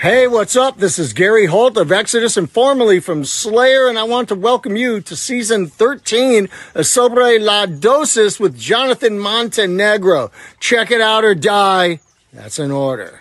[0.00, 0.78] Hey, what's up?
[0.78, 4.74] This is Gary Holt of Exodus and formerly from Slayer, and I want to welcome
[4.74, 10.30] you to season 13 of Sobre la Dosis with Jonathan Montenegro.
[10.58, 12.00] Check it out or die.
[12.32, 13.20] That's an order.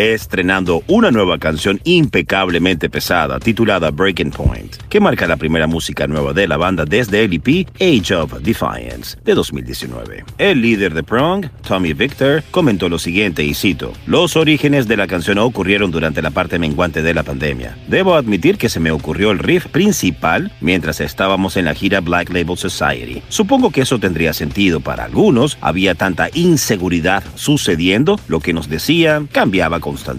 [0.00, 6.06] Eh, estrenando una nueva canción impecablemente pesada titulada Breaking Point, que marca la primera música
[6.06, 10.24] nueva de la banda desde el EP Age of Defiance de 2019.
[10.36, 15.06] El líder de Prong, Tommy Victor, comentó lo siguiente y cito, Los orígenes de la
[15.06, 17.78] canción ocurrieron durante la parte menguante de la pandemia.
[17.88, 22.28] Debo admitir que se me ocurrió el riff principal mientras estábamos en la gira Black
[22.28, 23.22] Label Society.
[23.30, 29.22] Supongo que eso tendría sentido para algunos, había tanta inseguridad sucediendo, lo que nos decía
[29.32, 30.17] cambiaba constantemente,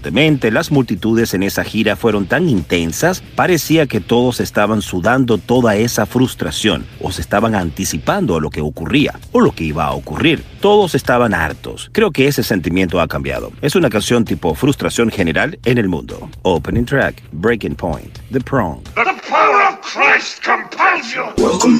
[0.52, 6.06] las multitudes en esa gira fueron tan intensas, parecía que todos estaban sudando toda esa
[6.06, 10.44] frustración o se estaban anticipando a lo que ocurría o lo que iba a ocurrir.
[10.62, 11.90] Todos estaban hartos.
[11.94, 13.52] Creo que ese sentimiento ha cambiado.
[13.62, 16.30] Es una canción tipo frustración general en el mundo.
[16.44, 18.84] Opening track, Breaking Point, The Prong.
[18.96, 21.24] The power of Christ compels you!
[21.38, 21.80] Welcome.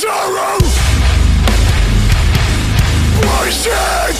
[0.00, 0.58] Sorrow
[3.20, 4.14] Poison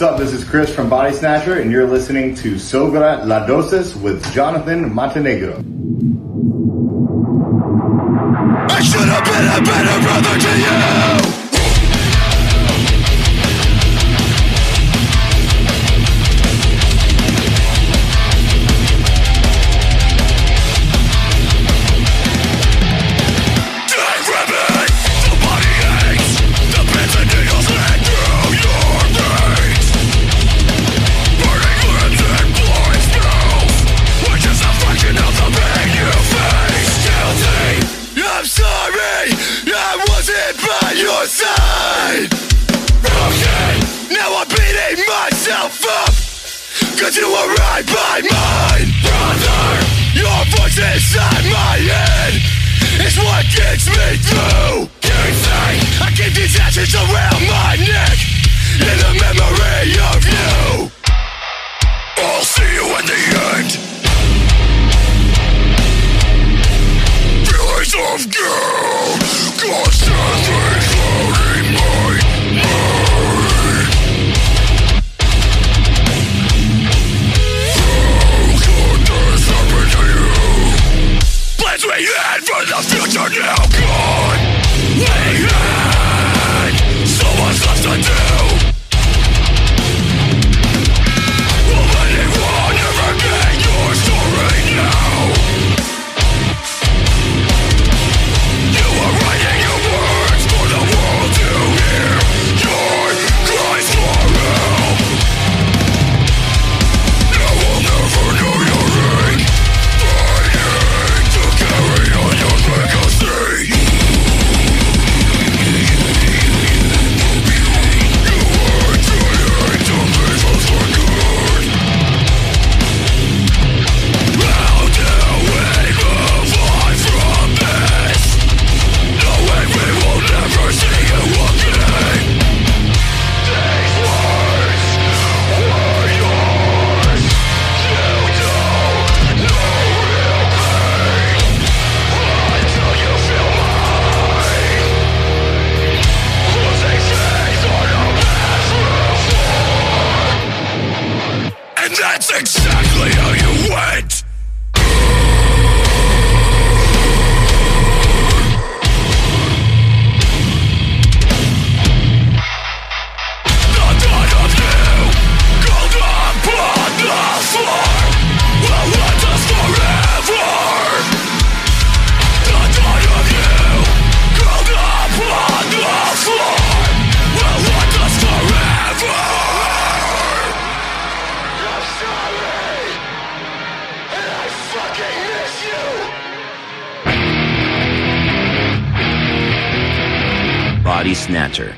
[0.00, 0.18] what's up?
[0.18, 4.94] This is Chris from Body Snatcher, and you're listening to Sobra La Dosis with Jonathan
[4.94, 5.79] Montenegro.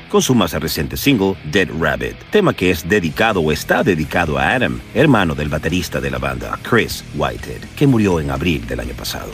[0.09, 4.51] Con su más reciente single, Dead Rabbit, tema que es dedicado o está dedicado a
[4.51, 8.93] Adam, hermano del baterista de la banda, Chris Whitehead, que murió en abril del año
[8.93, 9.31] pasado.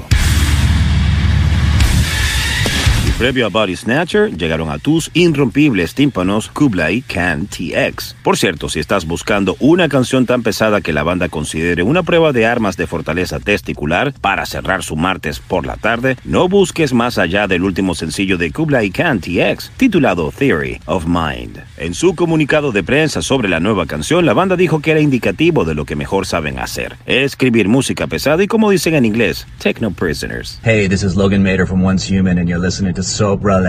[3.19, 8.15] Previo a Body Snatcher, llegaron a tus irrompibles tímpanos Kublai Can TX.
[8.23, 12.31] Por cierto, si estás buscando una canción tan pesada que la banda considere una prueba
[12.31, 17.17] de armas de fortaleza testicular para cerrar su martes por la tarde, no busques más
[17.17, 21.61] allá del último sencillo de Kublai Can TX, titulado Theory of Mind.
[21.75, 25.65] En su comunicado de prensa sobre la nueva canción, la banda dijo que era indicativo
[25.65, 29.91] de lo que mejor saben hacer, escribir música pesada y como dicen en inglés, Techno
[29.91, 30.61] Prisoners.
[30.63, 33.59] Hey, this is Logan Mader from Once Human, and you're listening to Sobra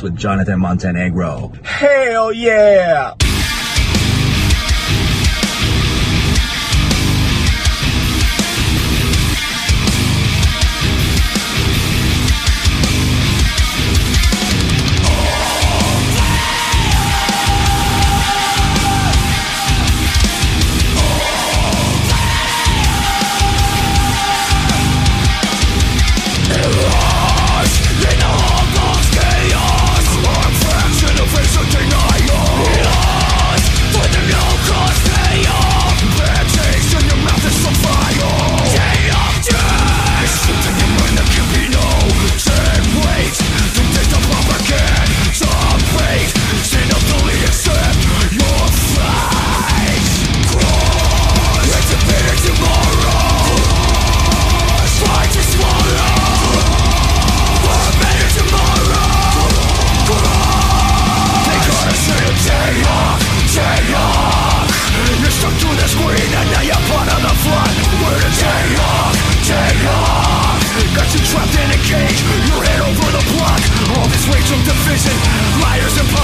[0.00, 1.52] with Jonathan Montenegro.
[1.64, 3.14] Hell yeah!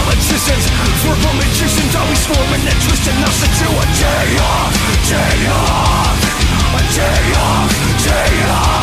[0.07, 0.65] politicians
[1.03, 4.75] Verbal magicians always forming a twist and us into a day off,
[5.11, 6.19] day off
[6.71, 7.71] A day off,
[8.07, 8.76] day off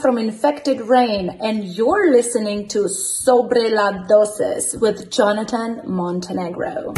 [0.00, 6.92] From Infected Rain, and you're listening to Sobre la Dosis with Jonathan Montenegro.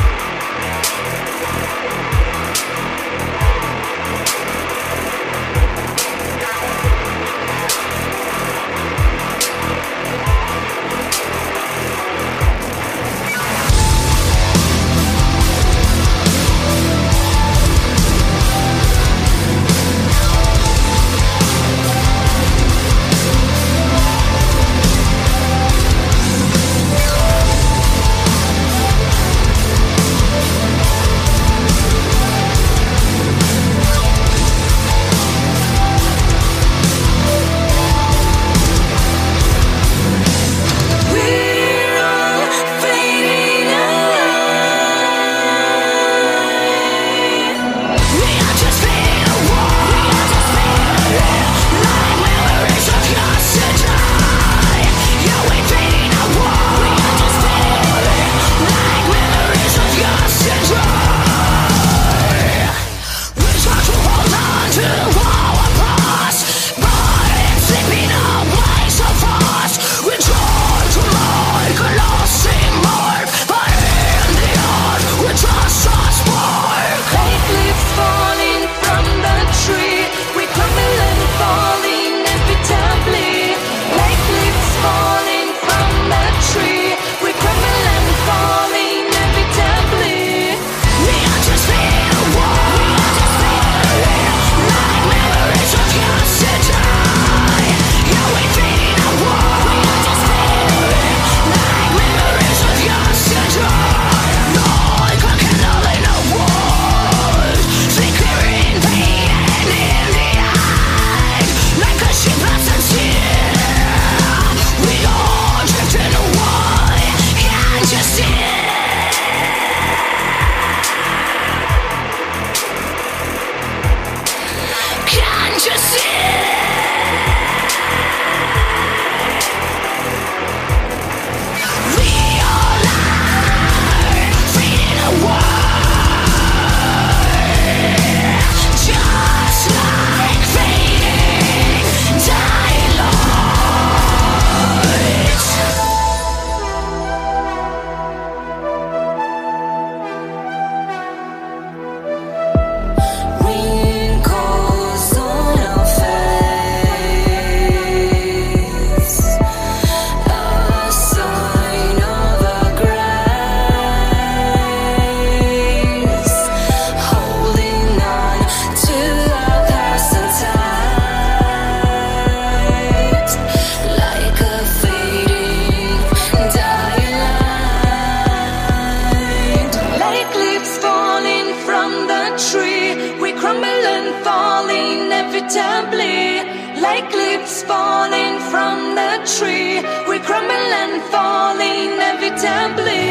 [187.66, 189.81] falling from the tree.
[190.09, 192.74] we crumble and falling every time.
[192.74, 193.06] Please.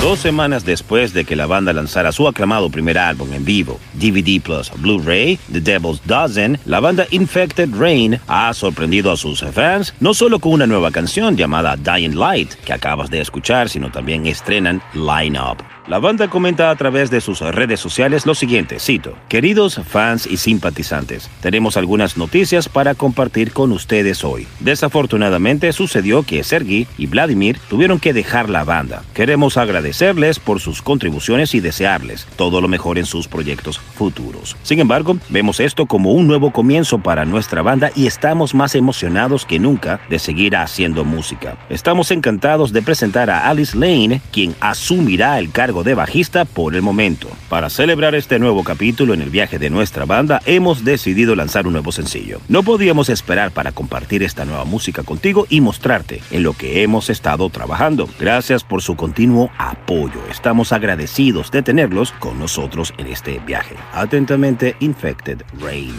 [0.00, 4.40] Dos semanas después de que la banda lanzara su aclamado primer álbum en vivo, DVD
[4.40, 10.14] Plus Blu-ray, The Devil's Dozen, la banda Infected Rain ha sorprendido a sus fans no
[10.14, 14.82] solo con una nueva canción llamada Dying Light, que acabas de escuchar, sino también estrenan
[14.94, 15.75] Line Up.
[15.88, 20.36] La banda comenta a través de sus redes sociales lo siguiente, cito, Queridos fans y
[20.36, 24.48] simpatizantes, tenemos algunas noticias para compartir con ustedes hoy.
[24.58, 29.04] Desafortunadamente sucedió que Sergi y Vladimir tuvieron que dejar la banda.
[29.14, 34.56] Queremos agradecerles por sus contribuciones y desearles todo lo mejor en sus proyectos futuros.
[34.64, 39.46] Sin embargo, vemos esto como un nuevo comienzo para nuestra banda y estamos más emocionados
[39.46, 41.56] que nunca de seguir haciendo música.
[41.68, 46.82] Estamos encantados de presentar a Alice Lane, quien asumirá el cargo de bajista por el
[46.82, 47.28] momento.
[47.48, 51.74] Para celebrar este nuevo capítulo en el viaje de nuestra banda, hemos decidido lanzar un
[51.74, 52.40] nuevo sencillo.
[52.48, 57.10] No podíamos esperar para compartir esta nueva música contigo y mostrarte en lo que hemos
[57.10, 58.08] estado trabajando.
[58.18, 60.20] Gracias por su continuo apoyo.
[60.30, 63.76] Estamos agradecidos de tenerlos con nosotros en este viaje.
[63.92, 65.94] Atentamente, Infected Rain.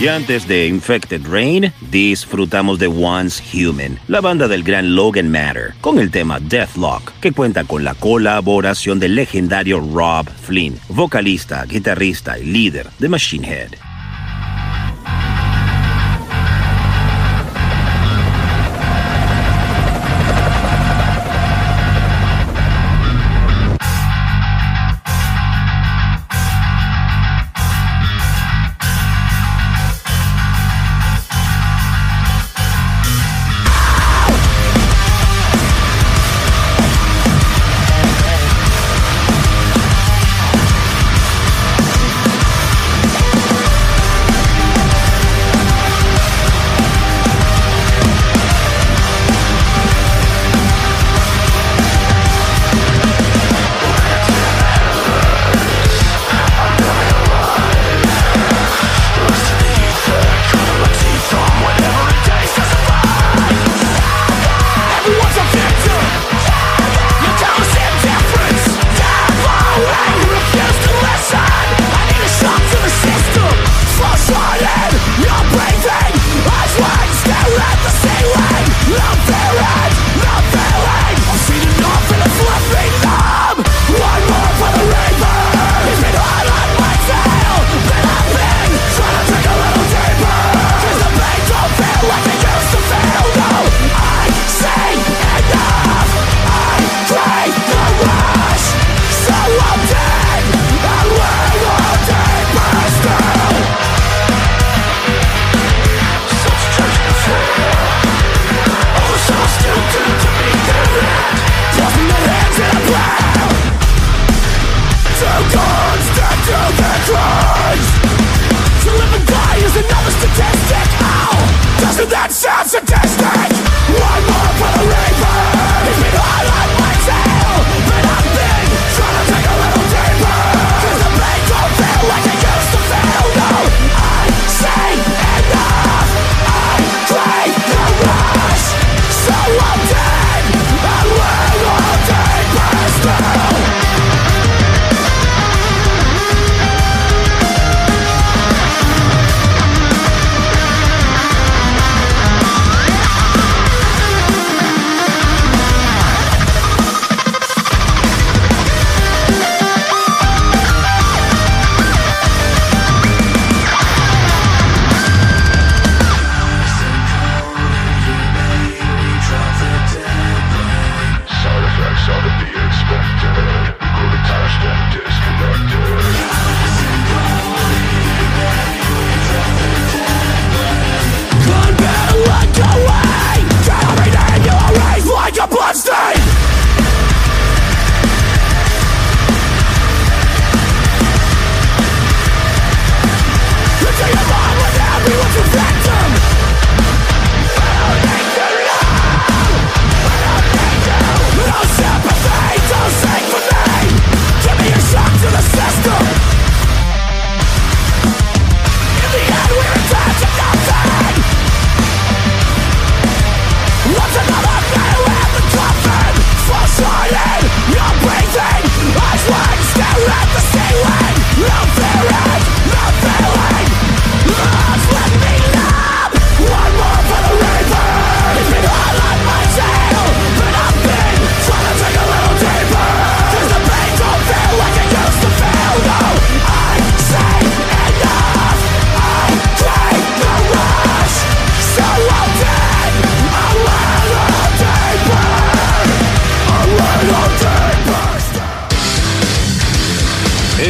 [0.00, 5.74] Y antes de Infected Rain, disfrutamos de Once Human, la banda del gran Logan Matter,
[5.80, 12.38] con el tema Deathlock, que cuenta con la colaboración del legendario Rob Flynn, vocalista, guitarrista
[12.38, 13.87] y líder de Machine Head.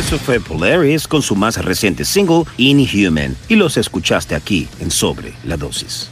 [0.09, 5.35] Eso fue Polaris con su más reciente single, Inhuman, y los escuchaste aquí en Sobre
[5.45, 6.11] la Dosis.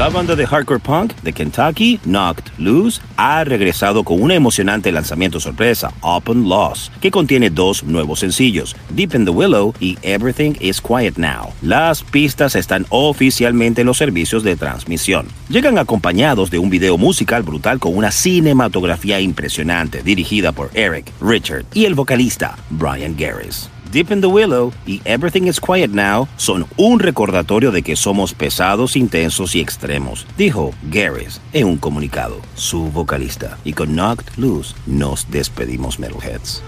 [0.00, 5.38] La banda de hardcore punk de Kentucky, Knocked Loose, ha regresado con un emocionante lanzamiento
[5.40, 10.80] sorpresa, Open Loss, que contiene dos nuevos sencillos, Deep in the Willow y Everything is
[10.80, 11.52] Quiet Now.
[11.60, 15.26] Las pistas están oficialmente en los servicios de transmisión.
[15.50, 21.66] Llegan acompañados de un video musical brutal con una cinematografía impresionante, dirigida por Eric Richard
[21.74, 23.68] y el vocalista Brian Garris.
[23.92, 28.34] Deep in the Willow y Everything is Quiet Now son un recordatorio de que somos
[28.34, 33.58] pesados, intensos y extremos, dijo Garris en un comunicado, su vocalista.
[33.64, 36.62] Y con Knocked Loose nos despedimos, Metalheads.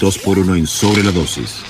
[0.00, 1.62] 2 por 1 en Sobre la Dosis.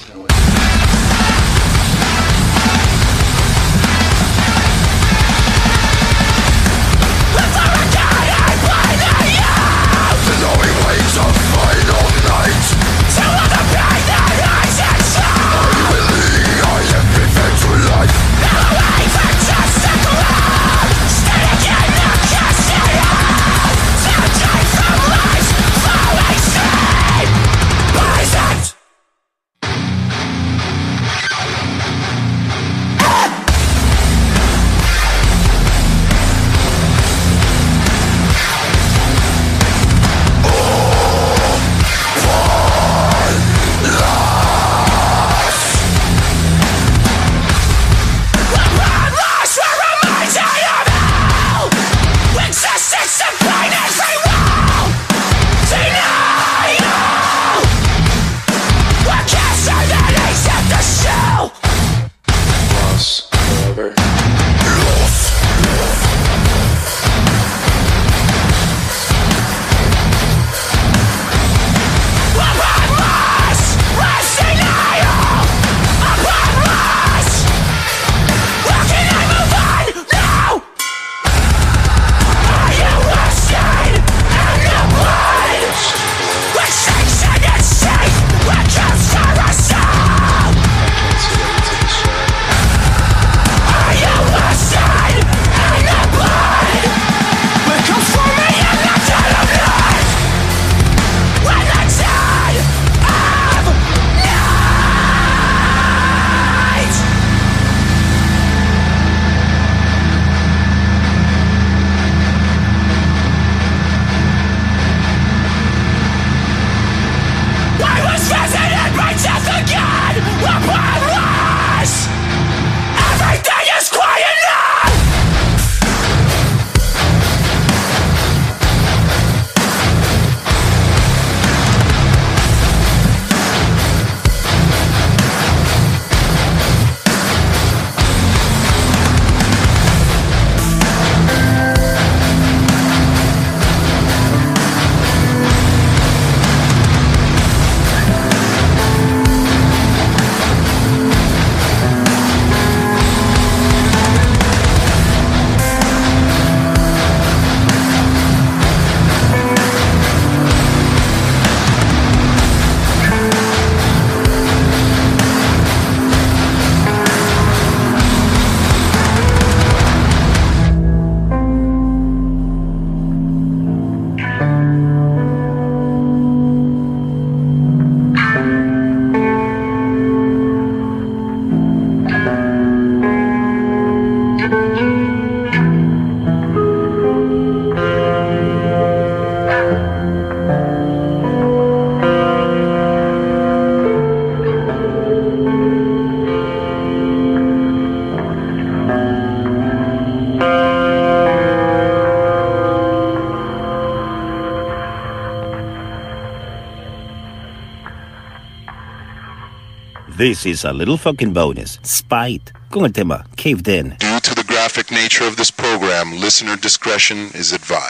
[210.20, 211.78] This is a little fucking bonus.
[211.82, 212.52] Spite.
[212.76, 213.96] El tema Caved In.
[213.98, 217.89] Due to the graphic nature of this program, listener discretion is advised.